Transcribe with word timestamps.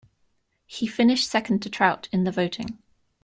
He 0.65 0.87
finished 0.87 1.29
second 1.29 1.61
to 1.61 1.69
Trout 1.69 2.09
in 2.11 2.23
the 2.23 2.31
voting. 2.31 2.79